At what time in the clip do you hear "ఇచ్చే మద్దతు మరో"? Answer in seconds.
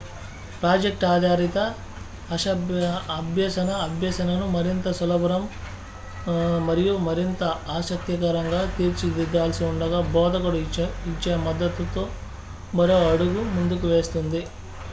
11.11-12.97